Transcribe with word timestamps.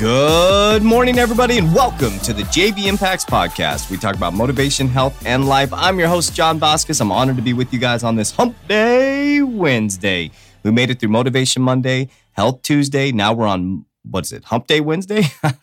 Good 0.00 0.82
morning, 0.82 1.18
everybody, 1.18 1.58
and 1.58 1.74
welcome 1.74 2.18
to 2.20 2.32
the 2.32 2.44
JV 2.44 2.86
Impacts 2.86 3.22
Podcast. 3.22 3.90
We 3.90 3.98
talk 3.98 4.16
about 4.16 4.32
motivation, 4.32 4.88
health, 4.88 5.26
and 5.26 5.46
life. 5.46 5.74
I'm 5.74 5.98
your 5.98 6.08
host, 6.08 6.34
John 6.34 6.58
Vasquez. 6.58 7.02
I'm 7.02 7.12
honored 7.12 7.36
to 7.36 7.42
be 7.42 7.52
with 7.52 7.70
you 7.70 7.78
guys 7.78 8.02
on 8.02 8.16
this 8.16 8.30
Hump 8.30 8.56
Day 8.66 9.42
Wednesday. 9.42 10.30
We 10.62 10.70
made 10.70 10.88
it 10.88 11.00
through 11.00 11.10
Motivation 11.10 11.60
Monday, 11.60 12.08
Health 12.32 12.62
Tuesday. 12.62 13.12
Now 13.12 13.34
we're 13.34 13.46
on 13.46 13.84
what's 14.02 14.32
it, 14.32 14.44
Hump 14.44 14.66
Day 14.66 14.80
Wednesday? 14.80 15.22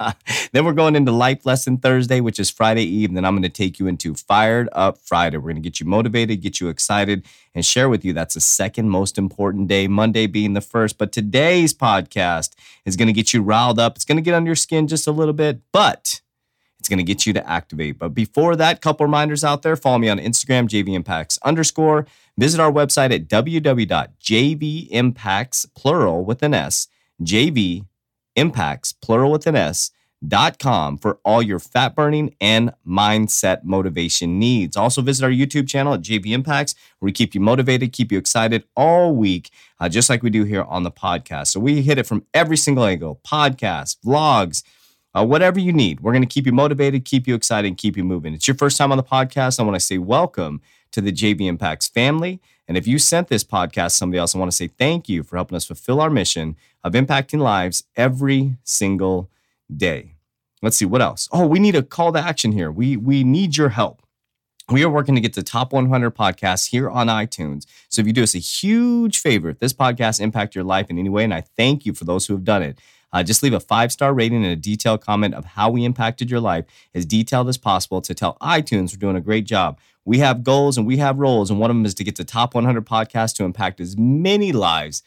then 0.51 0.65
we're 0.65 0.73
going 0.73 0.95
into 0.95 1.11
Life 1.11 1.45
Lesson 1.45 1.77
Thursday, 1.77 2.21
which 2.21 2.39
is 2.39 2.49
Friday 2.49 2.83
Eve. 2.83 3.13
Then 3.13 3.25
I'm 3.25 3.33
going 3.33 3.43
to 3.43 3.49
take 3.49 3.79
you 3.79 3.87
into 3.87 4.13
Fired 4.13 4.69
Up 4.71 4.97
Friday. 4.97 5.37
We're 5.37 5.51
going 5.51 5.55
to 5.55 5.61
get 5.61 5.79
you 5.79 5.85
motivated, 5.85 6.41
get 6.41 6.59
you 6.59 6.69
excited, 6.69 7.25
and 7.55 7.65
share 7.65 7.89
with 7.89 8.05
you 8.05 8.13
that's 8.13 8.35
the 8.35 8.41
second 8.41 8.89
most 8.89 9.17
important 9.17 9.67
day, 9.67 9.87
Monday 9.87 10.27
being 10.27 10.53
the 10.53 10.61
first. 10.61 10.97
But 10.97 11.11
today's 11.11 11.73
podcast 11.73 12.53
is 12.85 12.95
going 12.95 13.07
to 13.07 13.13
get 13.13 13.33
you 13.33 13.41
riled 13.41 13.79
up. 13.79 13.95
It's 13.95 14.05
going 14.05 14.17
to 14.17 14.21
get 14.21 14.33
under 14.33 14.49
your 14.49 14.55
skin 14.55 14.87
just 14.87 15.07
a 15.07 15.11
little 15.11 15.33
bit, 15.33 15.61
but 15.71 16.21
it's 16.79 16.89
going 16.89 16.99
to 16.99 17.03
get 17.03 17.25
you 17.25 17.33
to 17.33 17.49
activate. 17.49 17.97
But 17.97 18.09
before 18.09 18.55
that, 18.55 18.81
couple 18.81 19.05
reminders 19.05 19.43
out 19.43 19.63
there. 19.63 19.75
Follow 19.75 19.97
me 19.97 20.09
on 20.09 20.19
Instagram, 20.19 20.67
JV 20.67 20.93
Impacts 20.93 21.39
underscore. 21.43 22.05
Visit 22.37 22.61
our 22.61 22.71
website 22.71 23.13
at 23.13 23.27
www.jvimpacts, 23.27 26.25
with 26.25 26.43
an 26.43 26.53
S, 26.53 26.87
JV 27.23 27.85
impacts, 28.37 28.93
plural 28.93 29.31
with 29.31 29.45
an 29.47 29.57
S, 29.57 29.91
dot 30.27 30.57
com 30.57 30.97
for 30.97 31.19
all 31.23 31.41
your 31.43 31.59
fat 31.59 31.95
burning 31.95 32.33
and 32.41 32.73
mindset 32.87 33.63
motivation 33.63 34.39
needs. 34.39 34.75
Also 34.75 35.01
visit 35.01 35.23
our 35.23 35.29
YouTube 35.29 35.67
channel 35.67 35.93
at 35.93 36.01
JV 36.01 36.27
Impacts 36.31 36.73
where 36.99 37.07
we 37.07 37.11
keep 37.11 37.35
you 37.35 37.41
motivated, 37.41 37.91
keep 37.91 38.11
you 38.11 38.17
excited 38.17 38.63
all 38.75 39.15
week, 39.15 39.51
uh, 39.79 39.87
just 39.87 40.09
like 40.09 40.23
we 40.23 40.29
do 40.29 40.43
here 40.43 40.63
on 40.63 40.83
the 40.83 40.91
podcast. 40.91 41.47
So 41.47 41.59
we 41.59 41.81
hit 41.81 41.99
it 41.99 42.07
from 42.07 42.25
every 42.33 42.57
single 42.57 42.85
angle, 42.85 43.19
podcasts, 43.27 43.97
vlogs, 44.03 44.63
uh, 45.13 45.25
whatever 45.25 45.59
you 45.59 45.73
need. 45.73 45.99
We're 45.99 46.13
going 46.13 46.23
to 46.23 46.27
keep 46.27 46.45
you 46.45 46.51
motivated, 46.51 47.05
keep 47.05 47.27
you 47.27 47.35
excited, 47.35 47.67
and 47.67 47.77
keep 47.77 47.95
you 47.95 48.03
moving. 48.03 48.33
It's 48.33 48.47
your 48.47 48.57
first 48.57 48.77
time 48.77 48.91
on 48.91 48.97
the 48.97 49.03
podcast. 49.03 49.59
I 49.59 49.63
want 49.63 49.75
to 49.75 49.79
say 49.79 49.97
welcome 49.97 50.61
to 50.91 51.01
the 51.01 51.11
JV 51.11 51.41
Impacts 51.41 51.87
family. 51.87 52.39
And 52.67 52.77
if 52.77 52.85
you 52.85 52.99
sent 52.99 53.29
this 53.29 53.43
podcast 53.43 53.87
to 53.87 53.89
somebody 53.91 54.19
else, 54.19 54.35
I 54.35 54.39
want 54.39 54.51
to 54.51 54.55
say 54.57 54.67
thank 54.67 55.07
you 55.07 55.23
for 55.23 55.37
helping 55.37 55.55
us 55.55 55.65
fulfill 55.65 56.01
our 56.01 56.09
mission 56.09 56.57
of 56.83 56.93
impacting 56.93 57.39
lives 57.39 57.83
every 57.95 58.57
single 58.63 59.29
day. 59.75 60.15
Let's 60.61 60.77
see 60.77 60.85
what 60.85 61.01
else. 61.01 61.29
Oh, 61.31 61.45
we 61.45 61.59
need 61.59 61.75
a 61.75 61.83
call 61.83 62.11
to 62.13 62.19
action 62.19 62.51
here. 62.51 62.71
We 62.71 62.97
we 62.97 63.23
need 63.23 63.57
your 63.57 63.69
help. 63.69 64.01
We 64.69 64.83
are 64.83 64.89
working 64.89 65.15
to 65.15 65.21
get 65.21 65.33
the 65.33 65.43
top 65.43 65.71
100 65.71 66.11
podcasts 66.13 66.71
here 66.71 66.89
on 66.89 67.07
iTunes. 67.07 67.65
So 67.87 68.01
if 68.01 68.07
you 68.07 68.11
do 68.11 68.23
us 68.23 68.35
a 68.35 68.39
huge 68.39 69.19
favor, 69.19 69.49
if 69.49 69.59
this 69.59 69.71
podcast 69.71 70.19
impact 70.19 70.55
your 70.55 70.65
life 70.65 70.89
in 70.89 70.99
any 70.99 71.07
way, 71.07 71.23
and 71.23 71.33
I 71.33 71.41
thank 71.41 71.85
you 71.85 71.93
for 71.93 72.03
those 72.03 72.25
who 72.25 72.33
have 72.33 72.43
done 72.43 72.63
it, 72.63 72.77
uh, 73.13 73.23
just 73.23 73.41
leave 73.43 73.53
a 73.53 73.59
five 73.59 73.91
star 73.91 74.13
rating 74.13 74.43
and 74.43 74.53
a 74.53 74.55
detailed 74.55 75.01
comment 75.01 75.33
of 75.33 75.45
how 75.45 75.69
we 75.69 75.85
impacted 75.85 76.29
your 76.29 76.39
life 76.39 76.65
as 76.93 77.05
detailed 77.05 77.47
as 77.49 77.57
possible 77.57 78.01
to 78.01 78.13
tell 78.13 78.37
iTunes 78.41 78.93
we're 78.93 78.99
doing 78.99 79.15
a 79.15 79.21
great 79.21 79.45
job. 79.45 79.79
We 80.05 80.19
have 80.19 80.43
goals 80.43 80.77
and 80.77 80.87
we 80.87 80.97
have 80.97 81.17
roles, 81.17 81.49
and 81.49 81.59
one 81.59 81.69
of 81.69 81.75
them 81.75 81.85
is 81.85 81.93
to 81.95 82.03
get 82.03 82.15
the 82.15 82.23
top 82.23 82.55
100 82.55 82.85
podcasts 82.85 83.35
to 83.35 83.43
impact 83.43 83.81
as 83.81 83.97
many 83.97 84.51
lives 84.53 85.03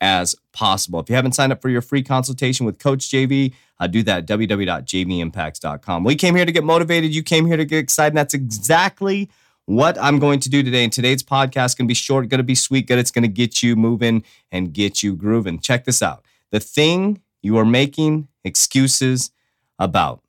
as 0.00 0.36
possible. 0.52 1.00
If 1.00 1.08
you 1.08 1.16
haven't 1.16 1.32
signed 1.32 1.50
up 1.50 1.62
for 1.62 1.68
your 1.68 1.80
free 1.80 2.02
consultation 2.02 2.66
with 2.66 2.78
Coach 2.78 3.08
JV, 3.08 3.54
uh, 3.80 3.86
do 3.86 4.02
that 4.04 4.30
at 4.30 4.38
www.jvimpacts.com. 4.38 6.04
We 6.04 6.14
came 6.14 6.36
here 6.36 6.44
to 6.44 6.52
get 6.52 6.62
motivated. 6.62 7.14
You 7.14 7.22
came 7.22 7.46
here 7.46 7.56
to 7.56 7.64
get 7.64 7.78
excited. 7.78 8.08
And 8.12 8.18
that's 8.18 8.34
exactly 8.34 9.30
what 9.66 9.98
I'm 9.98 10.18
going 10.18 10.40
to 10.40 10.50
do 10.50 10.62
today. 10.62 10.84
And 10.84 10.92
today's 10.92 11.22
podcast 11.22 11.66
is 11.66 11.74
going 11.74 11.86
to 11.86 11.90
be 11.90 11.94
short, 11.94 12.28
going 12.28 12.38
to 12.38 12.44
be 12.44 12.54
sweet, 12.54 12.86
good. 12.86 12.98
It's 12.98 13.10
going 13.10 13.22
to 13.22 13.28
get 13.28 13.62
you 13.62 13.76
moving 13.76 14.24
and 14.52 14.72
get 14.72 15.02
you 15.02 15.16
grooving. 15.16 15.58
Check 15.60 15.84
this 15.84 16.02
out. 16.02 16.24
The 16.50 16.60
thing 16.60 17.22
you 17.44 17.58
are 17.58 17.64
making 17.64 18.28
excuses 18.44 19.30
about. 19.78 20.22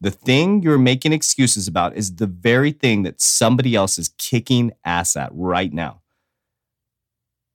The 0.00 0.10
thing 0.10 0.62
you're 0.62 0.78
making 0.78 1.12
excuses 1.12 1.68
about 1.68 1.96
is 1.96 2.16
the 2.16 2.26
very 2.26 2.72
thing 2.72 3.04
that 3.04 3.20
somebody 3.20 3.74
else 3.76 3.98
is 3.98 4.10
kicking 4.18 4.72
ass 4.84 5.16
at 5.16 5.30
right 5.32 5.72
now. 5.72 6.00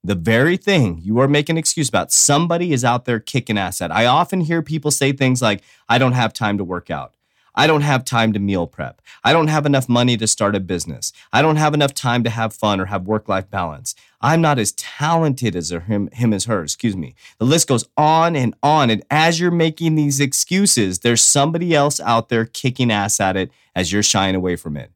The 0.02 0.16
very 0.16 0.56
thing 0.56 1.02
you 1.04 1.20
are 1.20 1.28
making 1.28 1.58
excuse 1.58 1.90
about, 1.90 2.14
somebody 2.14 2.72
is 2.72 2.86
out 2.86 3.04
there 3.04 3.20
kicking 3.20 3.58
ass 3.58 3.82
at. 3.82 3.92
I 3.92 4.06
often 4.06 4.40
hear 4.40 4.62
people 4.62 4.92
say 4.92 5.12
things 5.12 5.42
like, 5.42 5.62
I 5.90 5.98
don't 5.98 6.14
have 6.14 6.32
time 6.32 6.58
to 6.58 6.64
work 6.64 6.90
out. 6.90 7.17
I 7.58 7.66
don't 7.66 7.82
have 7.82 8.06
time 8.06 8.34
to 8.34 8.40
meal 8.40 8.68
prep. 8.68 9.02
I 9.24 9.34
don't 9.34 9.48
have 9.48 9.66
enough 9.66 9.90
money 9.90 10.16
to 10.18 10.28
start 10.28 10.56
a 10.56 10.60
business. 10.60 11.12
I 11.34 11.42
don't 11.42 11.56
have 11.56 11.74
enough 11.74 11.96
time 11.96 12.24
to 12.24 12.30
have 12.30 12.54
fun 12.54 12.80
or 12.80 12.86
have 12.86 13.08
work 13.08 13.28
life 13.28 13.50
balance. 13.50 13.96
I'm 14.22 14.42
not 14.42 14.60
as 14.60 14.74
talented 14.74 15.56
as 15.56 15.72
him, 15.72 16.08
him 16.14 16.34
as 16.34 16.46
her, 16.46 16.62
excuse 16.62 16.96
me. 16.96 17.16
The 17.40 17.46
list 17.46 17.68
goes 17.68 17.90
on 17.98 18.36
and 18.36 18.54
on. 18.62 18.92
And 18.92 19.04
as 19.10 19.40
you're 19.40 19.50
making 19.50 19.96
these 19.96 20.20
excuses, 20.20 21.00
there's 21.00 21.24
somebody 21.24 21.74
else 21.74 22.00
out 22.00 22.30
there 22.30 22.46
kicking 22.46 22.92
ass 22.92 23.20
at 23.20 23.36
it 23.36 23.50
as 23.76 23.92
you're 23.92 24.04
shying 24.04 24.36
away 24.36 24.56
from 24.56 24.78
it. 24.78 24.92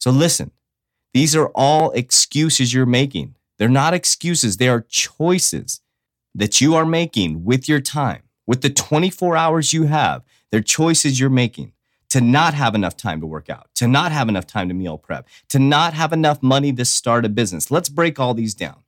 So 0.00 0.10
listen, 0.10 0.50
these 1.14 1.36
are 1.36 1.52
all 1.54 1.92
excuses 1.92 2.74
you're 2.74 2.86
making. 2.86 3.36
They're 3.58 3.68
not 3.68 3.94
excuses, 3.94 4.56
they 4.56 4.68
are 4.68 4.80
choices 4.80 5.80
that 6.34 6.60
you 6.60 6.74
are 6.74 6.86
making 6.86 7.44
with 7.44 7.68
your 7.68 7.80
time, 7.80 8.22
with 8.48 8.62
the 8.62 8.70
24 8.70 9.36
hours 9.36 9.72
you 9.72 9.84
have. 9.84 10.24
They're 10.50 10.60
choices 10.60 11.20
you're 11.20 11.30
making 11.30 11.72
to 12.10 12.20
not 12.20 12.54
have 12.54 12.74
enough 12.74 12.96
time 12.96 13.20
to 13.20 13.26
work 13.26 13.48
out, 13.48 13.68
to 13.76 13.88
not 13.88 14.12
have 14.12 14.28
enough 14.28 14.46
time 14.46 14.68
to 14.68 14.74
meal 14.74 14.98
prep, 14.98 15.28
to 15.48 15.58
not 15.58 15.94
have 15.94 16.12
enough 16.12 16.42
money 16.42 16.72
to 16.72 16.84
start 16.84 17.24
a 17.24 17.28
business. 17.28 17.70
Let's 17.70 17.88
break 17.88 18.20
all 18.20 18.34
these 18.34 18.54
down. 18.54 18.82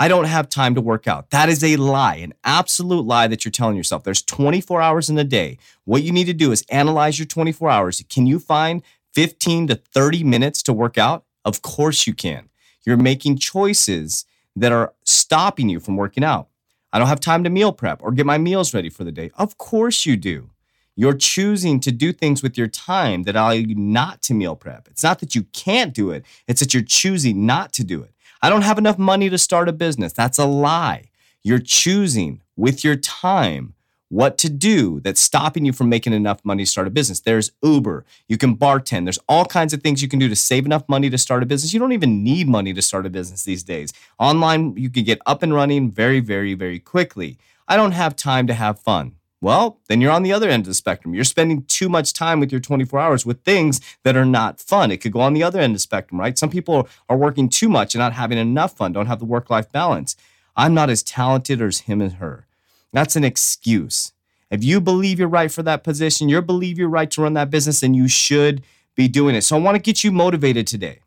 I 0.00 0.06
don't 0.06 0.26
have 0.26 0.48
time 0.48 0.76
to 0.76 0.80
work 0.80 1.08
out. 1.08 1.30
That 1.30 1.48
is 1.48 1.64
a 1.64 1.76
lie, 1.76 2.16
an 2.16 2.32
absolute 2.44 3.04
lie 3.04 3.26
that 3.26 3.44
you're 3.44 3.50
telling 3.50 3.76
yourself. 3.76 4.04
There's 4.04 4.22
24 4.22 4.80
hours 4.80 5.10
in 5.10 5.18
a 5.18 5.24
day. 5.24 5.58
What 5.84 6.04
you 6.04 6.12
need 6.12 6.26
to 6.26 6.32
do 6.32 6.52
is 6.52 6.64
analyze 6.70 7.18
your 7.18 7.26
24 7.26 7.68
hours. 7.68 8.04
Can 8.08 8.24
you 8.26 8.38
find 8.38 8.82
15 9.14 9.66
to 9.66 9.74
30 9.74 10.22
minutes 10.22 10.62
to 10.62 10.72
work 10.72 10.96
out? 10.96 11.24
Of 11.44 11.62
course 11.62 12.06
you 12.06 12.14
can. 12.14 12.48
You're 12.86 12.96
making 12.96 13.38
choices 13.38 14.24
that 14.54 14.70
are 14.70 14.94
stopping 15.04 15.68
you 15.68 15.80
from 15.80 15.96
working 15.96 16.22
out. 16.22 16.48
I 16.92 16.98
don't 16.98 17.08
have 17.08 17.20
time 17.20 17.42
to 17.42 17.50
meal 17.50 17.72
prep 17.72 18.00
or 18.00 18.12
get 18.12 18.24
my 18.24 18.38
meals 18.38 18.72
ready 18.72 18.90
for 18.90 19.02
the 19.02 19.12
day. 19.12 19.32
Of 19.36 19.58
course 19.58 20.06
you 20.06 20.16
do. 20.16 20.50
You're 20.98 21.14
choosing 21.14 21.78
to 21.80 21.92
do 21.92 22.12
things 22.12 22.42
with 22.42 22.58
your 22.58 22.66
time 22.66 23.22
that 23.22 23.36
allow 23.36 23.50
you 23.50 23.72
not 23.76 24.20
to 24.22 24.34
meal 24.34 24.56
prep. 24.56 24.88
It's 24.90 25.04
not 25.04 25.20
that 25.20 25.32
you 25.32 25.44
can't 25.52 25.94
do 25.94 26.10
it, 26.10 26.24
it's 26.48 26.58
that 26.58 26.74
you're 26.74 26.82
choosing 26.82 27.46
not 27.46 27.72
to 27.74 27.84
do 27.84 28.02
it. 28.02 28.12
I 28.42 28.50
don't 28.50 28.62
have 28.62 28.78
enough 28.78 28.98
money 28.98 29.30
to 29.30 29.38
start 29.38 29.68
a 29.68 29.72
business. 29.72 30.12
That's 30.12 30.40
a 30.40 30.44
lie. 30.44 31.10
You're 31.44 31.60
choosing 31.60 32.42
with 32.56 32.82
your 32.82 32.96
time 32.96 33.74
what 34.08 34.38
to 34.38 34.50
do 34.50 34.98
that's 34.98 35.20
stopping 35.20 35.64
you 35.64 35.72
from 35.72 35.88
making 35.88 36.14
enough 36.14 36.44
money 36.44 36.64
to 36.64 36.70
start 36.70 36.88
a 36.88 36.90
business. 36.90 37.20
There's 37.20 37.52
Uber, 37.62 38.04
you 38.26 38.36
can 38.36 38.56
bartend, 38.56 39.04
there's 39.04 39.20
all 39.28 39.44
kinds 39.44 39.72
of 39.72 39.80
things 39.80 40.02
you 40.02 40.08
can 40.08 40.18
do 40.18 40.28
to 40.28 40.34
save 40.34 40.66
enough 40.66 40.82
money 40.88 41.08
to 41.10 41.18
start 41.18 41.44
a 41.44 41.46
business. 41.46 41.72
You 41.72 41.78
don't 41.78 41.92
even 41.92 42.24
need 42.24 42.48
money 42.48 42.74
to 42.74 42.82
start 42.82 43.06
a 43.06 43.10
business 43.10 43.44
these 43.44 43.62
days. 43.62 43.92
Online, 44.18 44.76
you 44.76 44.90
can 44.90 45.04
get 45.04 45.20
up 45.26 45.44
and 45.44 45.54
running 45.54 45.92
very, 45.92 46.18
very, 46.18 46.54
very 46.54 46.80
quickly. 46.80 47.38
I 47.68 47.76
don't 47.76 47.92
have 47.92 48.16
time 48.16 48.48
to 48.48 48.54
have 48.54 48.80
fun. 48.80 49.17
Well, 49.40 49.78
then 49.88 50.00
you're 50.00 50.10
on 50.10 50.24
the 50.24 50.32
other 50.32 50.48
end 50.48 50.62
of 50.62 50.66
the 50.66 50.74
spectrum. 50.74 51.14
You're 51.14 51.24
spending 51.24 51.62
too 51.64 51.88
much 51.88 52.12
time 52.12 52.40
with 52.40 52.50
your 52.50 52.60
24 52.60 52.98
hours 52.98 53.24
with 53.24 53.42
things 53.42 53.80
that 54.02 54.16
are 54.16 54.24
not 54.24 54.60
fun. 54.60 54.90
It 54.90 55.00
could 55.00 55.12
go 55.12 55.20
on 55.20 55.34
the 55.34 55.44
other 55.44 55.60
end 55.60 55.72
of 55.72 55.76
the 55.76 55.80
spectrum, 55.80 56.18
right? 56.18 56.36
Some 56.36 56.50
people 56.50 56.88
are 57.08 57.16
working 57.16 57.48
too 57.48 57.68
much 57.68 57.94
and 57.94 58.00
not 58.00 58.14
having 58.14 58.38
enough 58.38 58.76
fun, 58.76 58.92
don't 58.92 59.06
have 59.06 59.20
the 59.20 59.24
work 59.24 59.48
life 59.48 59.70
balance. 59.70 60.16
I'm 60.56 60.74
not 60.74 60.90
as 60.90 61.04
talented 61.04 61.62
as 61.62 61.80
him 61.80 62.00
and 62.00 62.14
her. 62.14 62.46
That's 62.92 63.14
an 63.14 63.22
excuse. 63.22 64.12
If 64.50 64.64
you 64.64 64.80
believe 64.80 65.18
you're 65.18 65.28
right 65.28 65.52
for 65.52 65.62
that 65.62 65.84
position, 65.84 66.28
you 66.28 66.42
believe 66.42 66.78
you're 66.78 66.88
right 66.88 67.10
to 67.12 67.22
run 67.22 67.34
that 67.34 67.50
business, 67.50 67.82
and 67.82 67.94
you 67.94 68.08
should 68.08 68.62
be 68.96 69.06
doing 69.06 69.36
it. 69.36 69.42
So 69.42 69.56
I 69.56 69.60
want 69.60 69.76
to 69.76 69.82
get 69.82 70.02
you 70.02 70.10
motivated 70.10 70.66
today. 70.66 71.00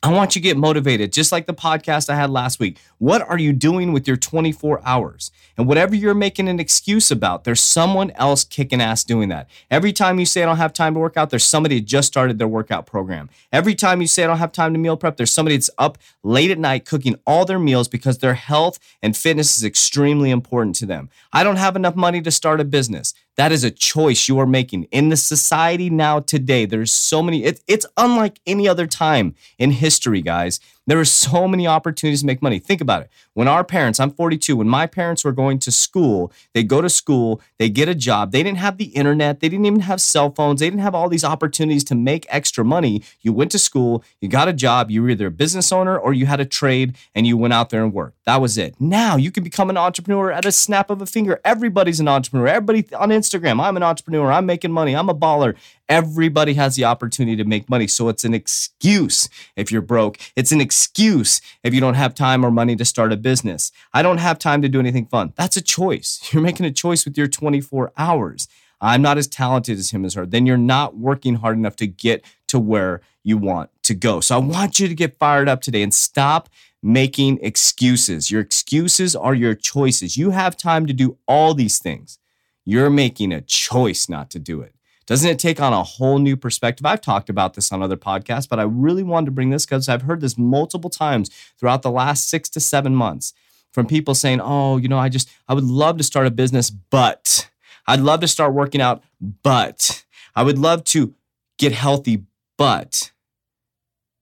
I 0.00 0.12
want 0.12 0.36
you 0.36 0.40
to 0.40 0.44
get 0.44 0.56
motivated, 0.56 1.12
just 1.12 1.32
like 1.32 1.46
the 1.46 1.54
podcast 1.54 2.08
I 2.08 2.14
had 2.14 2.30
last 2.30 2.60
week. 2.60 2.78
What 2.98 3.20
are 3.20 3.36
you 3.36 3.52
doing 3.52 3.92
with 3.92 4.06
your 4.06 4.16
24 4.16 4.80
hours? 4.84 5.32
And 5.56 5.66
whatever 5.66 5.96
you're 5.96 6.14
making 6.14 6.48
an 6.48 6.60
excuse 6.60 7.10
about, 7.10 7.42
there's 7.42 7.60
someone 7.60 8.12
else 8.12 8.44
kicking 8.44 8.80
ass 8.80 9.02
doing 9.02 9.28
that. 9.30 9.50
Every 9.72 9.92
time 9.92 10.20
you 10.20 10.24
say 10.24 10.44
I 10.44 10.46
don't 10.46 10.56
have 10.56 10.72
time 10.72 10.94
to 10.94 11.00
work 11.00 11.16
out, 11.16 11.30
there's 11.30 11.44
somebody 11.44 11.80
that 11.80 11.86
just 11.86 12.06
started 12.06 12.38
their 12.38 12.46
workout 12.46 12.86
program. 12.86 13.28
Every 13.52 13.74
time 13.74 14.00
you 14.00 14.06
say 14.06 14.22
I 14.22 14.28
don't 14.28 14.38
have 14.38 14.52
time 14.52 14.72
to 14.72 14.78
meal 14.78 14.96
prep, 14.96 15.16
there's 15.16 15.32
somebody 15.32 15.56
that's 15.56 15.70
up 15.78 15.98
late 16.22 16.52
at 16.52 16.60
night 16.60 16.84
cooking 16.84 17.16
all 17.26 17.44
their 17.44 17.58
meals 17.58 17.88
because 17.88 18.18
their 18.18 18.34
health 18.34 18.78
and 19.02 19.16
fitness 19.16 19.58
is 19.58 19.64
extremely 19.64 20.30
important 20.30 20.76
to 20.76 20.86
them. 20.86 21.10
I 21.32 21.42
don't 21.42 21.56
have 21.56 21.74
enough 21.74 21.96
money 21.96 22.22
to 22.22 22.30
start 22.30 22.60
a 22.60 22.64
business. 22.64 23.14
That 23.38 23.52
is 23.52 23.62
a 23.62 23.70
choice 23.70 24.28
you 24.28 24.40
are 24.40 24.46
making. 24.46 24.88
In 24.90 25.10
the 25.10 25.16
society 25.16 25.90
now 25.90 26.18
today, 26.18 26.66
there's 26.66 26.90
so 26.92 27.22
many, 27.22 27.44
it, 27.44 27.62
it's 27.68 27.86
unlike 27.96 28.40
any 28.48 28.66
other 28.66 28.88
time 28.88 29.36
in 29.58 29.70
history, 29.70 30.22
guys. 30.22 30.58
There 30.88 30.98
are 30.98 31.04
so 31.04 31.46
many 31.46 31.66
opportunities 31.66 32.20
to 32.20 32.26
make 32.26 32.40
money. 32.40 32.58
Think 32.58 32.80
about 32.80 33.02
it. 33.02 33.10
When 33.34 33.46
our 33.46 33.62
parents, 33.62 34.00
I'm 34.00 34.10
42, 34.10 34.56
when 34.56 34.70
my 34.70 34.86
parents 34.86 35.22
were 35.22 35.32
going 35.32 35.58
to 35.58 35.70
school, 35.70 36.32
they 36.54 36.62
go 36.62 36.80
to 36.80 36.88
school, 36.88 37.42
they 37.58 37.68
get 37.68 37.90
a 37.90 37.94
job. 37.94 38.32
They 38.32 38.42
didn't 38.42 38.56
have 38.56 38.78
the 38.78 38.86
internet, 38.86 39.40
they 39.40 39.50
didn't 39.50 39.66
even 39.66 39.80
have 39.80 40.00
cell 40.00 40.30
phones, 40.30 40.60
they 40.60 40.70
didn't 40.70 40.80
have 40.80 40.94
all 40.94 41.10
these 41.10 41.24
opportunities 41.24 41.84
to 41.84 41.94
make 41.94 42.24
extra 42.30 42.64
money. 42.64 43.02
You 43.20 43.34
went 43.34 43.50
to 43.50 43.58
school, 43.58 44.02
you 44.22 44.30
got 44.30 44.48
a 44.48 44.52
job, 44.54 44.90
you 44.90 45.02
were 45.02 45.10
either 45.10 45.26
a 45.26 45.30
business 45.30 45.72
owner 45.72 45.98
or 45.98 46.14
you 46.14 46.24
had 46.24 46.40
a 46.40 46.46
trade 46.46 46.96
and 47.14 47.26
you 47.26 47.36
went 47.36 47.52
out 47.52 47.68
there 47.68 47.84
and 47.84 47.92
worked. 47.92 48.24
That 48.24 48.40
was 48.40 48.56
it. 48.56 48.74
Now 48.80 49.16
you 49.16 49.30
can 49.30 49.44
become 49.44 49.68
an 49.68 49.76
entrepreneur 49.76 50.32
at 50.32 50.46
a 50.46 50.52
snap 50.52 50.88
of 50.88 51.02
a 51.02 51.06
finger. 51.06 51.38
Everybody's 51.44 52.00
an 52.00 52.08
entrepreneur. 52.08 52.48
Everybody 52.48 52.94
on 52.94 53.10
Instagram, 53.10 53.62
I'm 53.62 53.76
an 53.76 53.82
entrepreneur, 53.82 54.32
I'm 54.32 54.46
making 54.46 54.72
money, 54.72 54.96
I'm 54.96 55.10
a 55.10 55.14
baller. 55.14 55.54
Everybody 55.88 56.54
has 56.54 56.76
the 56.76 56.84
opportunity 56.84 57.36
to 57.36 57.44
make 57.44 57.70
money. 57.70 57.86
So 57.86 58.08
it's 58.08 58.24
an 58.24 58.34
excuse 58.34 59.28
if 59.56 59.72
you're 59.72 59.82
broke. 59.82 60.18
It's 60.36 60.52
an 60.52 60.60
excuse 60.60 61.40
if 61.62 61.72
you 61.72 61.80
don't 61.80 61.94
have 61.94 62.14
time 62.14 62.44
or 62.44 62.50
money 62.50 62.76
to 62.76 62.84
start 62.84 63.12
a 63.12 63.16
business. 63.16 63.72
I 63.92 64.02
don't 64.02 64.18
have 64.18 64.38
time 64.38 64.60
to 64.62 64.68
do 64.68 64.80
anything 64.80 65.06
fun. 65.06 65.32
That's 65.36 65.56
a 65.56 65.62
choice. 65.62 66.20
You're 66.32 66.42
making 66.42 66.66
a 66.66 66.70
choice 66.70 67.04
with 67.04 67.16
your 67.16 67.26
24 67.26 67.92
hours. 67.96 68.48
I'm 68.80 69.02
not 69.02 69.18
as 69.18 69.26
talented 69.26 69.78
as 69.78 69.90
him 69.90 70.04
as 70.04 70.14
her. 70.14 70.24
Then 70.24 70.46
you're 70.46 70.56
not 70.56 70.96
working 70.96 71.36
hard 71.36 71.56
enough 71.56 71.74
to 71.76 71.86
get 71.86 72.24
to 72.46 72.60
where 72.60 73.00
you 73.24 73.36
want 73.36 73.70
to 73.82 73.94
go. 73.94 74.20
So 74.20 74.36
I 74.36 74.38
want 74.38 74.78
you 74.78 74.86
to 74.86 74.94
get 74.94 75.18
fired 75.18 75.48
up 75.48 75.60
today 75.60 75.82
and 75.82 75.92
stop 75.92 76.48
making 76.82 77.38
excuses. 77.42 78.30
Your 78.30 78.40
excuses 78.40 79.16
are 79.16 79.34
your 79.34 79.54
choices. 79.54 80.16
You 80.16 80.30
have 80.30 80.56
time 80.56 80.86
to 80.86 80.92
do 80.92 81.18
all 81.26 81.54
these 81.54 81.78
things. 81.78 82.18
You're 82.64 82.90
making 82.90 83.32
a 83.32 83.40
choice 83.40 84.08
not 84.08 84.30
to 84.30 84.38
do 84.38 84.60
it. 84.60 84.74
Doesn't 85.08 85.30
it 85.30 85.38
take 85.38 85.58
on 85.58 85.72
a 85.72 85.82
whole 85.82 86.18
new 86.18 86.36
perspective? 86.36 86.84
I've 86.84 87.00
talked 87.00 87.30
about 87.30 87.54
this 87.54 87.72
on 87.72 87.82
other 87.82 87.96
podcasts, 87.96 88.46
but 88.46 88.60
I 88.60 88.64
really 88.64 89.02
wanted 89.02 89.24
to 89.26 89.32
bring 89.32 89.48
this 89.48 89.64
because 89.64 89.88
I've 89.88 90.02
heard 90.02 90.20
this 90.20 90.36
multiple 90.36 90.90
times 90.90 91.30
throughout 91.58 91.80
the 91.80 91.90
last 91.90 92.28
six 92.28 92.50
to 92.50 92.60
seven 92.60 92.94
months 92.94 93.32
from 93.72 93.86
people 93.86 94.14
saying, 94.14 94.42
Oh, 94.42 94.76
you 94.76 94.86
know, 94.86 94.98
I 94.98 95.08
just, 95.08 95.30
I 95.48 95.54
would 95.54 95.64
love 95.64 95.96
to 95.96 96.04
start 96.04 96.26
a 96.26 96.30
business, 96.30 96.68
but 96.68 97.48
I'd 97.86 98.00
love 98.00 98.20
to 98.20 98.28
start 98.28 98.52
working 98.52 98.82
out, 98.82 99.02
but 99.42 100.04
I 100.36 100.42
would 100.42 100.58
love 100.58 100.84
to 100.84 101.14
get 101.56 101.72
healthy, 101.72 102.24
but 102.58 103.10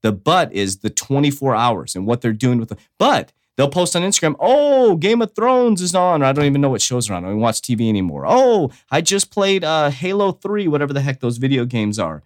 the 0.04 0.12
but 0.12 0.52
is 0.52 0.78
the 0.78 0.90
24 0.90 1.56
hours 1.56 1.96
and 1.96 2.06
what 2.06 2.20
they're 2.20 2.32
doing 2.32 2.60
with 2.60 2.68
the, 2.68 2.76
but 2.96 3.32
They'll 3.56 3.70
post 3.70 3.96
on 3.96 4.02
Instagram, 4.02 4.36
oh, 4.38 4.96
Game 4.96 5.22
of 5.22 5.34
Thrones 5.34 5.80
is 5.80 5.94
on. 5.94 6.22
Or 6.22 6.26
I 6.26 6.32
don't 6.32 6.44
even 6.44 6.60
know 6.60 6.68
what 6.68 6.82
shows 6.82 7.08
are 7.08 7.14
on. 7.14 7.24
I 7.24 7.28
don't 7.28 7.40
watch 7.40 7.62
TV 7.62 7.88
anymore. 7.88 8.24
Oh, 8.26 8.70
I 8.90 9.00
just 9.00 9.30
played 9.30 9.64
uh, 9.64 9.90
Halo 9.90 10.32
3, 10.32 10.68
whatever 10.68 10.92
the 10.92 11.00
heck 11.00 11.20
those 11.20 11.38
video 11.38 11.64
games 11.64 11.98
are. 11.98 12.22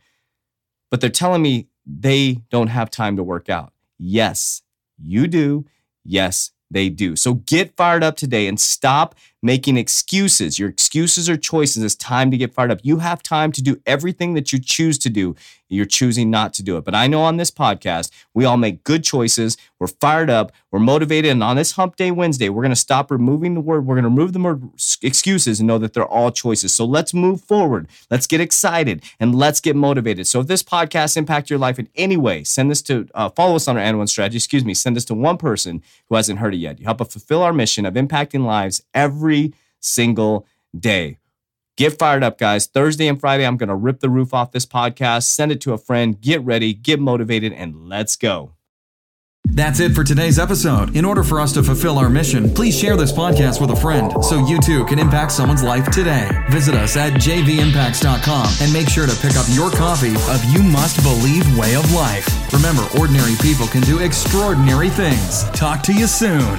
But 0.90 1.00
they're 1.00 1.10
telling 1.10 1.42
me 1.42 1.68
they 1.86 2.42
don't 2.50 2.66
have 2.66 2.90
time 2.90 3.16
to 3.16 3.22
work 3.22 3.48
out. 3.48 3.72
Yes, 3.98 4.62
you 4.98 5.28
do. 5.28 5.66
Yes, 6.04 6.50
they 6.70 6.88
do. 6.88 7.14
So 7.14 7.34
get 7.34 7.76
fired 7.76 8.02
up 8.02 8.16
today 8.16 8.46
and 8.48 8.58
stop 8.58 9.14
making 9.42 9.76
excuses. 9.76 10.58
Your 10.58 10.68
excuses 10.68 11.28
are 11.28 11.36
choices. 11.36 11.82
It's 11.82 11.94
time 11.94 12.30
to 12.30 12.36
get 12.36 12.52
fired 12.52 12.70
up. 12.70 12.80
You 12.82 12.98
have 12.98 13.22
time 13.22 13.52
to 13.52 13.62
do 13.62 13.80
everything 13.86 14.34
that 14.34 14.52
you 14.52 14.58
choose 14.58 14.98
to 14.98 15.10
do. 15.10 15.34
You're 15.68 15.86
choosing 15.86 16.30
not 16.30 16.52
to 16.54 16.64
do 16.64 16.76
it. 16.76 16.84
But 16.84 16.96
I 16.96 17.06
know 17.06 17.22
on 17.22 17.36
this 17.36 17.50
podcast, 17.50 18.10
we 18.34 18.44
all 18.44 18.56
make 18.56 18.82
good 18.82 19.04
choices. 19.04 19.56
We're 19.78 19.86
fired 19.86 20.28
up. 20.28 20.50
We're 20.72 20.80
motivated. 20.80 21.30
And 21.30 21.44
on 21.44 21.54
this 21.54 21.72
Hump 21.72 21.94
Day 21.94 22.10
Wednesday, 22.10 22.48
we're 22.48 22.62
going 22.62 22.70
to 22.70 22.76
stop 22.76 23.08
removing 23.08 23.54
the 23.54 23.60
word. 23.60 23.86
We're 23.86 23.94
going 23.94 24.02
to 24.02 24.08
remove 24.08 24.32
the 24.32 24.40
word 24.40 24.68
excuses 25.00 25.60
and 25.60 25.68
know 25.68 25.78
that 25.78 25.92
they're 25.92 26.04
all 26.04 26.32
choices. 26.32 26.74
So 26.74 26.84
let's 26.84 27.14
move 27.14 27.40
forward. 27.40 27.86
Let's 28.10 28.26
get 28.26 28.40
excited 28.40 29.04
and 29.20 29.32
let's 29.32 29.60
get 29.60 29.76
motivated. 29.76 30.26
So 30.26 30.40
if 30.40 30.48
this 30.48 30.64
podcast 30.64 31.16
impact 31.16 31.50
your 31.50 31.58
life 31.60 31.78
in 31.78 31.88
any 31.94 32.16
way, 32.16 32.42
send 32.42 32.68
this 32.68 32.82
to 32.82 33.08
uh, 33.14 33.28
follow 33.30 33.54
us 33.54 33.68
on 33.68 33.76
our 33.76 33.82
and 33.82 33.96
one 33.96 34.08
strategy. 34.08 34.38
Excuse 34.38 34.64
me. 34.64 34.74
Send 34.74 34.96
this 34.96 35.04
to 35.06 35.14
one 35.14 35.38
person 35.38 35.84
who 36.08 36.16
hasn't 36.16 36.40
heard 36.40 36.54
it 36.54 36.58
yet. 36.58 36.80
You 36.80 36.84
help 36.84 37.00
us 37.00 37.12
fulfill 37.12 37.44
our 37.44 37.52
mission 37.52 37.86
of 37.86 37.94
impacting 37.94 38.44
lives 38.44 38.82
every 38.92 39.29
every 39.30 39.54
single 39.80 40.46
day. 40.78 41.18
Get 41.76 41.98
fired 41.98 42.22
up, 42.22 42.36
guys. 42.36 42.66
Thursday 42.66 43.08
and 43.08 43.18
Friday, 43.18 43.46
I'm 43.46 43.56
going 43.56 43.68
to 43.68 43.74
rip 43.74 44.00
the 44.00 44.10
roof 44.10 44.34
off 44.34 44.52
this 44.52 44.66
podcast, 44.66 45.22
send 45.22 45.50
it 45.50 45.60
to 45.62 45.72
a 45.72 45.78
friend, 45.78 46.20
get 46.20 46.42
ready, 46.42 46.74
get 46.74 47.00
motivated, 47.00 47.52
and 47.52 47.88
let's 47.88 48.16
go. 48.16 48.52
That's 49.46 49.80
it 49.80 49.94
for 49.94 50.04
today's 50.04 50.38
episode. 50.38 50.94
In 50.94 51.04
order 51.06 51.24
for 51.24 51.40
us 51.40 51.52
to 51.54 51.62
fulfill 51.62 51.98
our 51.98 52.10
mission, 52.10 52.52
please 52.52 52.78
share 52.78 52.96
this 52.96 53.10
podcast 53.10 53.60
with 53.60 53.70
a 53.70 53.76
friend 53.76 54.12
so 54.22 54.46
you 54.46 54.60
too 54.60 54.84
can 54.84 54.98
impact 54.98 55.32
someone's 55.32 55.62
life 55.62 55.90
today. 55.90 56.28
Visit 56.50 56.74
us 56.74 56.96
at 56.96 57.14
jvimpacts.com 57.14 58.54
and 58.60 58.72
make 58.72 58.88
sure 58.88 59.06
to 59.06 59.16
pick 59.16 59.36
up 59.36 59.46
your 59.48 59.70
copy 59.70 60.14
of 60.14 60.44
You 60.52 60.62
Must 60.62 61.02
Believe 61.02 61.56
Way 61.56 61.74
of 61.74 61.90
Life. 61.92 62.28
Remember, 62.52 62.86
ordinary 62.98 63.34
people 63.40 63.66
can 63.66 63.80
do 63.80 64.00
extraordinary 64.00 64.90
things. 64.90 65.44
Talk 65.50 65.82
to 65.84 65.94
you 65.94 66.06
soon. 66.06 66.58